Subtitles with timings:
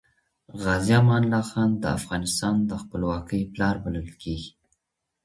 [0.61, 4.51] غازي امان الله خان د افغانستان د خپلواکۍ پلار بلل کیږي.